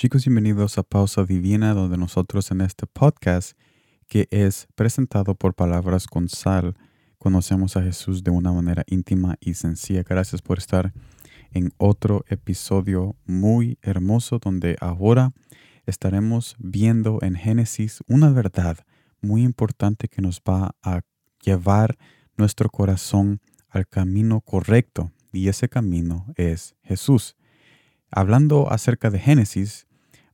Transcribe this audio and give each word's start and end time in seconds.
Chicos, 0.00 0.24
bienvenidos 0.24 0.78
a 0.78 0.82
Pausa 0.82 1.24
Divina, 1.24 1.74
donde 1.74 1.98
nosotros 1.98 2.50
en 2.52 2.62
este 2.62 2.86
podcast, 2.86 3.52
que 4.08 4.28
es 4.30 4.66
presentado 4.74 5.34
por 5.34 5.52
Palabras 5.52 6.06
con 6.06 6.30
Sal, 6.30 6.74
conocemos 7.18 7.76
a 7.76 7.82
Jesús 7.82 8.24
de 8.24 8.30
una 8.30 8.50
manera 8.50 8.82
íntima 8.86 9.36
y 9.40 9.52
sencilla. 9.52 10.02
Gracias 10.02 10.40
por 10.40 10.56
estar 10.56 10.94
en 11.50 11.74
otro 11.76 12.24
episodio 12.30 13.14
muy 13.26 13.76
hermoso, 13.82 14.38
donde 14.38 14.78
ahora 14.80 15.34
estaremos 15.84 16.56
viendo 16.58 17.18
en 17.20 17.34
Génesis 17.34 18.02
una 18.08 18.30
verdad 18.30 18.78
muy 19.20 19.42
importante 19.42 20.08
que 20.08 20.22
nos 20.22 20.40
va 20.40 20.74
a 20.82 21.02
llevar 21.42 21.98
nuestro 22.38 22.70
corazón 22.70 23.42
al 23.68 23.86
camino 23.86 24.40
correcto, 24.40 25.12
y 25.30 25.48
ese 25.48 25.68
camino 25.68 26.24
es 26.36 26.74
Jesús. 26.84 27.36
Hablando 28.10 28.72
acerca 28.72 29.10
de 29.10 29.18
Génesis, 29.18 29.86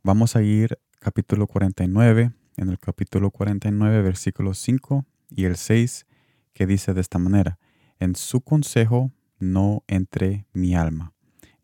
vamos 0.06 0.36
a 0.36 0.42
ir 0.42 0.78
capítulo 1.00 1.48
49, 1.48 2.30
en 2.58 2.68
el 2.68 2.78
capítulo 2.78 3.32
49, 3.32 4.02
versículos 4.02 4.60
5 4.60 5.04
y 5.30 5.46
el 5.46 5.56
6, 5.56 6.06
que 6.52 6.64
dice 6.64 6.94
de 6.94 7.00
esta 7.00 7.18
manera, 7.18 7.58
en 7.98 8.14
su 8.14 8.40
consejo 8.40 9.10
no 9.40 9.82
entre 9.88 10.46
mi 10.52 10.76
alma, 10.76 11.12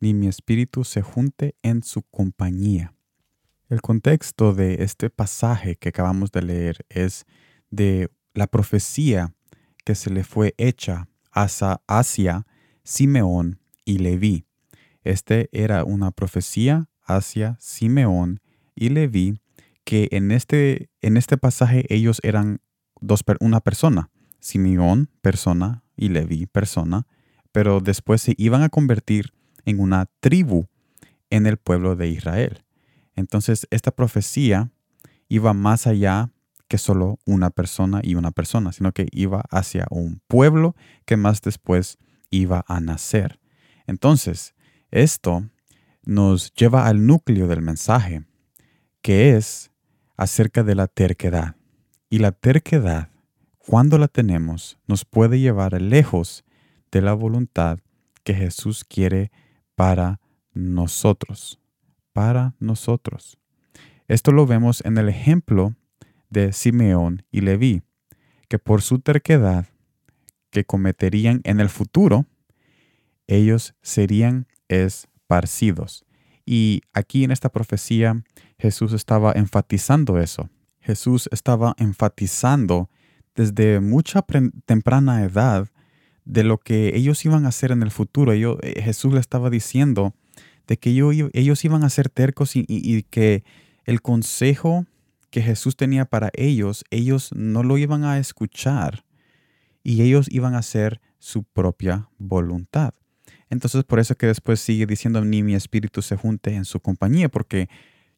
ni 0.00 0.12
mi 0.12 0.26
espíritu 0.26 0.82
se 0.82 1.02
junte 1.02 1.54
en 1.62 1.84
su 1.84 2.02
compañía. 2.02 2.92
El 3.68 3.80
contexto 3.80 4.52
de 4.52 4.82
este 4.82 5.08
pasaje 5.08 5.76
que 5.76 5.90
acabamos 5.90 6.32
de 6.32 6.42
leer 6.42 6.84
es 6.88 7.26
de 7.70 8.10
la 8.34 8.48
profecía 8.48 9.36
que 9.84 9.94
se 9.94 10.10
le 10.10 10.24
fue 10.24 10.56
hecha 10.58 11.08
hacia, 11.30 11.80
hacia 11.86 12.44
Simeón 12.82 13.60
y 13.84 13.98
Leví. 13.98 14.46
Este 15.04 15.48
era 15.52 15.84
una 15.84 16.10
profecía 16.10 16.88
hacia 17.04 17.56
Simeón 17.60 18.40
y 18.74 18.88
Leví 18.88 19.38
que 19.84 20.08
en 20.12 20.30
este, 20.30 20.90
en 21.00 21.16
este 21.16 21.36
pasaje 21.36 21.84
ellos 21.88 22.20
eran 22.22 22.60
dos, 23.00 23.24
una 23.40 23.60
persona, 23.60 24.10
Simeón, 24.40 25.10
persona, 25.20 25.82
y 25.96 26.08
Leví, 26.08 26.46
persona, 26.46 27.06
pero 27.52 27.80
después 27.80 28.22
se 28.22 28.34
iban 28.38 28.62
a 28.62 28.68
convertir 28.68 29.32
en 29.64 29.80
una 29.80 30.06
tribu 30.20 30.66
en 31.30 31.46
el 31.46 31.56
pueblo 31.56 31.96
de 31.96 32.08
Israel. 32.08 32.64
Entonces, 33.14 33.66
esta 33.70 33.90
profecía 33.90 34.70
iba 35.28 35.52
más 35.52 35.86
allá 35.86 36.30
que 36.68 36.78
solo 36.78 37.18
una 37.26 37.50
persona 37.50 38.00
y 38.02 38.14
una 38.14 38.30
persona, 38.30 38.72
sino 38.72 38.92
que 38.92 39.06
iba 39.12 39.42
hacia 39.50 39.86
un 39.90 40.20
pueblo 40.26 40.74
que 41.04 41.16
más 41.16 41.42
después 41.42 41.98
iba 42.30 42.64
a 42.66 42.80
nacer. 42.80 43.38
Entonces, 43.86 44.54
esto 44.90 45.48
nos 46.04 46.52
lleva 46.54 46.86
al 46.86 47.06
núcleo 47.06 47.46
del 47.46 47.62
mensaje, 47.62 48.24
que 49.00 49.36
es 49.36 49.70
acerca 50.16 50.62
de 50.62 50.74
la 50.74 50.86
terquedad. 50.86 51.56
Y 52.10 52.18
la 52.18 52.32
terquedad, 52.32 53.10
cuando 53.58 53.98
la 53.98 54.08
tenemos, 54.08 54.78
nos 54.86 55.04
puede 55.04 55.40
llevar 55.40 55.80
lejos 55.80 56.44
de 56.90 57.00
la 57.00 57.14
voluntad 57.14 57.78
que 58.24 58.34
Jesús 58.34 58.84
quiere 58.84 59.30
para 59.74 60.20
nosotros, 60.52 61.60
para 62.12 62.54
nosotros. 62.58 63.38
Esto 64.08 64.32
lo 64.32 64.46
vemos 64.46 64.84
en 64.84 64.98
el 64.98 65.08
ejemplo 65.08 65.74
de 66.28 66.52
Simeón 66.52 67.24
y 67.30 67.40
Leví, 67.40 67.82
que 68.48 68.58
por 68.58 68.82
su 68.82 68.98
terquedad 68.98 69.66
que 70.50 70.64
cometerían 70.64 71.40
en 71.44 71.60
el 71.60 71.70
futuro, 71.70 72.26
ellos 73.26 73.74
serían 73.80 74.46
Y 76.44 76.82
aquí 76.92 77.24
en 77.24 77.30
esta 77.30 77.50
profecía 77.50 78.22
Jesús 78.58 78.92
estaba 78.92 79.32
enfatizando 79.32 80.18
eso. 80.18 80.50
Jesús 80.80 81.28
estaba 81.32 81.74
enfatizando 81.78 82.90
desde 83.34 83.80
mucha 83.80 84.24
temprana 84.66 85.22
edad 85.22 85.68
de 86.24 86.44
lo 86.44 86.58
que 86.58 86.92
ellos 86.94 87.24
iban 87.24 87.44
a 87.44 87.48
hacer 87.48 87.72
en 87.72 87.82
el 87.82 87.90
futuro. 87.90 88.34
Yo, 88.34 88.58
eh, 88.62 88.82
Jesús 88.82 89.12
le 89.12 89.20
estaba 89.20 89.50
diciendo 89.50 90.14
de 90.66 90.76
que 90.76 90.90
ellos 90.90 91.64
iban 91.64 91.84
a 91.84 91.90
ser 91.90 92.08
tercos 92.08 92.52
y 92.54 93.02
que 93.10 93.44
el 93.84 94.00
consejo 94.00 94.86
que 95.30 95.42
Jesús 95.42 95.76
tenía 95.76 96.04
para 96.04 96.30
ellos, 96.34 96.84
ellos 96.90 97.30
no 97.34 97.62
lo 97.62 97.78
iban 97.78 98.04
a 98.04 98.18
escuchar 98.18 99.04
y 99.82 100.02
ellos 100.02 100.28
iban 100.30 100.54
a 100.54 100.58
hacer 100.58 101.00
su 101.18 101.42
propia 101.42 102.10
voluntad. 102.18 102.94
Entonces 103.52 103.84
por 103.84 103.98
eso 103.98 104.14
que 104.14 104.26
después 104.26 104.60
sigue 104.60 104.86
diciendo, 104.86 105.22
ni 105.22 105.42
mi 105.42 105.54
espíritu 105.54 106.00
se 106.00 106.16
junte 106.16 106.54
en 106.54 106.64
su 106.64 106.80
compañía, 106.80 107.28
porque 107.28 107.68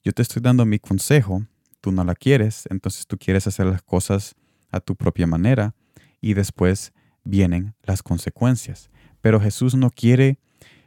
yo 0.05 0.13
te 0.13 0.23
estoy 0.23 0.41
dando 0.41 0.65
mi 0.65 0.79
consejo, 0.79 1.45
tú 1.81 1.91
no 1.91 2.05
la 2.05 2.15
quieres, 2.15 2.69
entonces 2.71 3.09
tú 3.09 3.19
quieres 3.19 3.49
hacer 3.49 3.67
las 3.67 3.83
cosas 3.83 4.37
a 4.71 4.79
tu 4.79 4.95
propia 4.95 5.27
manera 5.27 5.75
y 6.21 6.35
después 6.35 6.93
vienen 7.25 7.75
las 7.83 8.01
consecuencias. 8.01 8.91
Pero 9.23 9.41
Jesús 9.41 9.75
no 9.75 9.91
quiere 9.91 10.39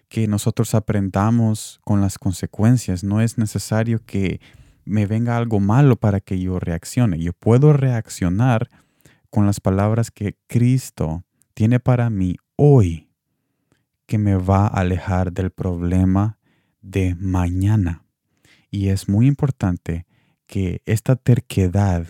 que 0.08 0.30
nosotros 0.30 0.76
aprendamos 0.76 1.82
con 1.84 2.00
las 2.00 2.18
consecuencias, 2.18 3.04
no 3.04 3.20
es 3.20 3.38
necesario 3.38 4.00
que 4.06 4.40
me 4.86 5.08
venga 5.08 5.36
algo 5.36 5.60
malo 5.60 5.98
para 5.98 6.22
que 6.22 6.40
yo 6.40 6.58
reaccione. 6.58 7.20
Yo 7.20 7.34
puedo 7.34 7.74
reaccionar 7.74 8.70
con 9.30 9.46
las 9.46 9.60
palabras 9.60 10.10
que 10.10 10.38
Cristo 10.48 11.26
tiene 11.54 11.82
para 11.82 12.10
mí 12.10 12.38
hoy, 12.56 13.07
que 14.08 14.18
me 14.18 14.36
va 14.36 14.66
a 14.66 14.80
alejar 14.80 15.32
del 15.32 15.52
problema 15.52 16.40
de 16.82 17.16
mañana. 17.16 18.06
Y 18.72 18.88
es 18.88 19.08
muy 19.08 19.28
importante 19.28 20.08
que 20.48 20.82
esta 20.86 21.16
terquedad 21.16 22.08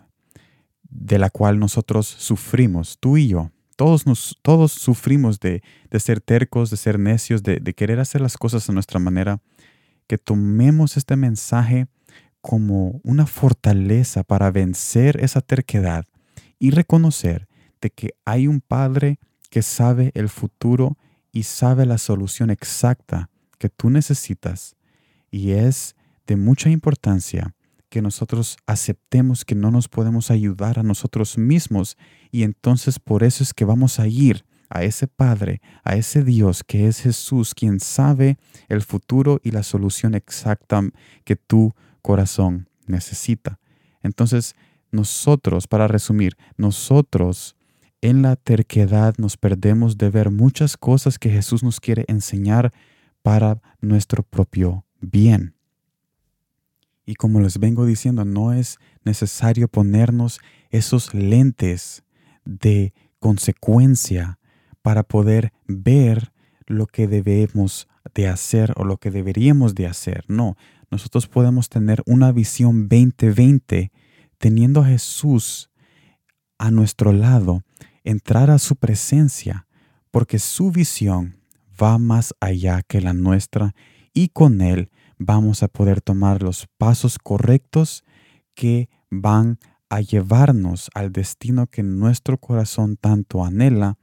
de 0.83 1.19
la 1.19 1.29
cual 1.29 1.59
nosotros 1.59 2.07
sufrimos, 2.07 2.97
tú 2.99 3.17
y 3.17 3.27
yo, 3.29 3.51
todos, 3.75 4.07
nos, 4.07 4.37
todos 4.41 4.71
sufrimos 4.71 5.39
de, 5.39 5.61
ser 5.99 6.21
tercos, 6.21 6.69
de 6.69 6.77
ser 6.77 6.99
necios, 6.99 7.43
de, 7.43 7.59
de 7.59 7.73
querer 7.73 7.99
hacer 7.99 8.21
las 8.21 8.37
cosas 8.37 8.69
a 8.69 8.73
nuestra 8.73 8.99
manera, 8.99 9.41
que 10.07 10.17
tomemos 10.17 10.97
este 10.97 11.15
mensaje 11.15 11.87
como 12.41 13.01
una 13.03 13.25
fortaleza 13.25 14.23
para 14.23 14.51
vencer 14.51 15.23
esa 15.23 15.41
terquedad 15.41 16.05
y 16.59 16.71
reconocer 16.71 17.47
de 17.81 17.89
que 17.89 18.13
hay 18.25 18.47
un 18.47 18.61
Padre 18.61 19.19
que 19.49 19.61
sabe 19.61 20.11
el 20.15 20.29
futuro 20.29 20.97
y 21.37 21.43
sabe 21.43 21.85
la 21.85 21.99
solución 21.99 22.49
exacta 22.49 23.29
que 23.59 23.69
tú 23.69 23.91
necesitas. 23.91 24.75
Y 25.29 25.51
es 25.51 25.95
de 26.25 26.35
mucha 26.35 26.71
importancia 26.71 27.53
que 27.89 28.01
nosotros 28.01 28.57
aceptemos 28.65 29.45
que 29.45 29.53
no 29.53 29.69
nos 29.69 29.87
podemos 29.87 30.31
ayudar 30.31 30.79
a 30.79 30.83
nosotros 30.83 31.37
mismos 31.37 31.95
y 32.31 32.41
entonces 32.41 32.97
por 32.97 33.23
eso 33.23 33.43
es 33.43 33.53
que 33.53 33.65
vamos 33.65 33.99
a 33.99 34.07
ir 34.07 34.45
a 34.71 34.83
ese 34.83 35.05
Padre, 35.05 35.61
a 35.83 35.95
ese 35.95 36.23
Dios 36.23 36.63
que 36.63 36.87
es 36.87 37.01
Jesús, 37.01 37.53
quien 37.53 37.79
sabe 37.79 38.39
el 38.67 38.81
futuro 38.81 39.39
y 39.43 39.51
la 39.51 39.61
solución 39.61 40.15
exacta 40.15 40.81
que 41.23 41.35
tú 41.35 41.75
corazón 42.01 42.67
necesita. 42.87 43.59
Entonces, 44.01 44.55
nosotros, 44.89 45.67
para 45.67 45.87
resumir, 45.87 46.35
nosotros 46.57 47.55
en 48.01 48.21
la 48.21 48.35
terquedad 48.35 49.15
nos 49.17 49.37
perdemos 49.37 49.97
de 49.97 50.09
ver 50.09 50.31
muchas 50.31 50.77
cosas 50.77 51.19
que 51.19 51.29
Jesús 51.29 51.63
nos 51.63 51.79
quiere 51.79 52.05
enseñar 52.07 52.73
para 53.21 53.61
nuestro 53.81 54.23
propio 54.23 54.85
bien. 54.99 55.55
Y 57.05 57.15
como 57.15 57.39
les 57.39 57.57
vengo 57.59 57.85
diciendo, 57.85 58.25
no 58.25 58.53
es 58.53 58.79
necesario 59.03 59.67
ponernos 59.67 60.39
esos 60.69 61.13
lentes 61.13 62.03
de 62.45 62.93
consecuencia 63.19 64.39
para 64.81 65.03
poder 65.03 65.53
ver 65.67 66.31
lo 66.65 66.85
que 66.85 67.07
debemos 67.07 67.87
de 68.13 68.27
hacer 68.27 68.73
o 68.75 68.83
lo 68.83 68.97
que 68.97 69.09
deberíamos 69.09 69.73
de 69.73 69.87
hacer. 69.87 70.25
No, 70.27 70.57
nosotros 70.91 71.27
podemos 71.27 71.69
tener 71.69 72.03
una 72.05 72.31
visión 72.31 72.87
2020 72.89 73.91
teniendo 74.37 74.81
a 74.81 74.87
Jesús 74.87 75.69
a 76.57 76.71
nuestro 76.71 77.13
lado, 77.13 77.63
entrar 78.07 78.49
a 78.49 78.57
su 78.57 78.77
presencia, 78.77 79.67
porque 80.11 80.39
su 80.39 80.71
visión 80.71 81.41
va 81.81 81.97
más 81.97 82.33
allá 82.39 82.81
que 82.81 83.01
la 83.01 83.13
nuestra 83.13 83.75
y 84.13 84.29
con 84.29 84.61
Él 84.61 84.89
vamos 85.19 85.61
a 85.61 85.67
poder 85.67 85.99
tomar 85.99 86.41
los 86.41 86.67
pasos 86.77 87.17
correctos 87.19 88.05
que 88.55 88.89
van 89.09 89.59
a 89.89 89.99
llevarnos 89.99 90.89
al 90.93 91.11
destino 91.11 91.67
que 91.67 91.83
nuestro 91.83 92.37
corazón 92.37 92.95
tanto 92.95 93.43
anhela, 93.43 93.97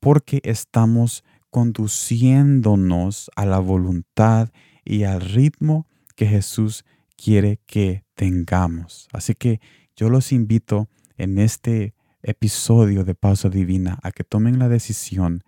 porque 0.00 0.40
estamos 0.44 1.24
conduciéndonos 1.48 3.30
a 3.36 3.46
la 3.46 3.58
voluntad 3.58 4.50
y 4.84 5.04
al 5.04 5.22
ritmo 5.22 5.86
que 6.14 6.26
Jesús 6.26 6.84
quiere 7.16 7.58
que 7.66 8.04
tengamos. 8.14 9.08
Así 9.14 9.34
que 9.34 9.60
yo 9.96 10.10
los 10.10 10.30
invito 10.32 10.90
en 11.16 11.38
este 11.38 11.95
episodio 12.26 13.04
de 13.04 13.14
Pausa 13.14 13.48
Divina 13.48 13.98
a 14.02 14.10
que 14.10 14.24
tomen 14.24 14.58
la 14.58 14.68
decisión 14.68 15.44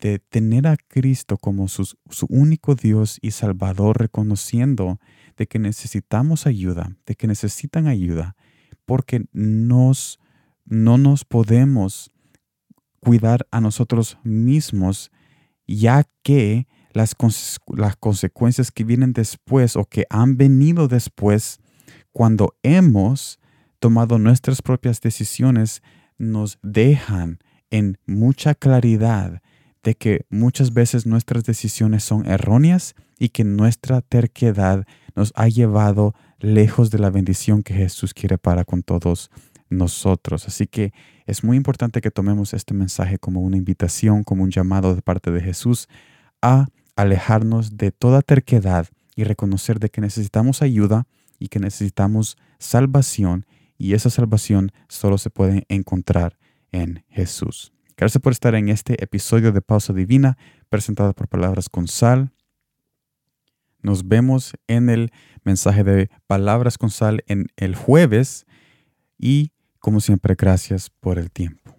de 0.00 0.18
tener 0.18 0.66
a 0.66 0.76
Cristo 0.76 1.38
como 1.38 1.68
su, 1.68 1.84
su 2.10 2.26
único 2.28 2.74
Dios 2.74 3.18
y 3.22 3.30
Salvador, 3.30 3.98
reconociendo 3.98 5.00
de 5.36 5.46
que 5.46 5.58
necesitamos 5.58 6.46
ayuda, 6.46 6.96
de 7.06 7.14
que 7.14 7.26
necesitan 7.26 7.86
ayuda, 7.86 8.36
porque 8.84 9.26
nos, 9.32 10.18
no 10.64 10.98
nos 10.98 11.24
podemos 11.24 12.10
cuidar 13.00 13.46
a 13.50 13.60
nosotros 13.60 14.18
mismos, 14.24 15.10
ya 15.66 16.04
que 16.22 16.66
las, 16.92 17.14
las 17.76 17.96
consecuencias 17.96 18.70
que 18.72 18.84
vienen 18.84 19.12
después 19.12 19.76
o 19.76 19.84
que 19.84 20.04
han 20.10 20.36
venido 20.36 20.88
después, 20.88 21.60
cuando 22.12 22.56
hemos 22.62 23.38
tomado 23.78 24.18
nuestras 24.18 24.62
propias 24.62 25.00
decisiones, 25.00 25.82
nos 26.18 26.58
dejan 26.62 27.38
en 27.70 27.98
mucha 28.06 28.54
claridad 28.54 29.42
de 29.82 29.94
que 29.94 30.26
muchas 30.28 30.74
veces 30.74 31.06
nuestras 31.06 31.44
decisiones 31.44 32.04
son 32.04 32.26
erróneas 32.26 32.94
y 33.18 33.30
que 33.30 33.44
nuestra 33.44 34.00
terquedad 34.00 34.84
nos 35.14 35.32
ha 35.36 35.48
llevado 35.48 36.14
lejos 36.40 36.90
de 36.90 36.98
la 36.98 37.10
bendición 37.10 37.62
que 37.62 37.74
Jesús 37.74 38.14
quiere 38.14 38.38
para 38.38 38.64
con 38.64 38.82
todos 38.82 39.30
nosotros. 39.70 40.46
Así 40.46 40.66
que 40.66 40.92
es 41.26 41.44
muy 41.44 41.56
importante 41.56 42.00
que 42.00 42.10
tomemos 42.10 42.54
este 42.54 42.74
mensaje 42.74 43.18
como 43.18 43.40
una 43.40 43.56
invitación, 43.56 44.24
como 44.24 44.44
un 44.44 44.50
llamado 44.50 44.94
de 44.94 45.02
parte 45.02 45.30
de 45.30 45.40
Jesús 45.40 45.88
a 46.42 46.68
alejarnos 46.96 47.76
de 47.76 47.92
toda 47.92 48.22
terquedad 48.22 48.86
y 49.14 49.24
reconocer 49.24 49.78
de 49.78 49.90
que 49.90 50.00
necesitamos 50.00 50.62
ayuda 50.62 51.06
y 51.38 51.48
que 51.48 51.60
necesitamos 51.60 52.36
salvación 52.58 53.46
y 53.78 53.94
esa 53.94 54.10
salvación 54.10 54.72
solo 54.88 55.16
se 55.16 55.30
puede 55.30 55.64
encontrar 55.68 56.38
en 56.72 57.04
Jesús. 57.08 57.72
Gracias 57.96 58.20
por 58.20 58.32
estar 58.32 58.54
en 58.54 58.68
este 58.68 59.02
episodio 59.02 59.52
de 59.52 59.62
Pausa 59.62 59.92
Divina 59.92 60.36
presentado 60.68 61.14
por 61.14 61.28
Palabras 61.28 61.68
con 61.68 61.88
Sal. 61.88 62.32
Nos 63.80 64.06
vemos 64.06 64.52
en 64.66 64.90
el 64.90 65.12
mensaje 65.44 65.84
de 65.84 66.10
Palabras 66.26 66.76
con 66.76 66.90
Sal 66.90 67.22
en 67.26 67.46
el 67.56 67.74
jueves 67.74 68.46
y 69.16 69.52
como 69.78 70.00
siempre 70.00 70.34
gracias 70.36 70.90
por 70.90 71.18
el 71.18 71.30
tiempo. 71.30 71.77